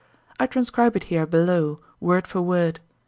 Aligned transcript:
I 0.39 0.47
transcribe 0.47 0.95
it 0.95 1.03
here 1.13 1.27
below, 1.27 1.79
word 1.99 2.25
for 2.25 2.41
word. 2.41 2.79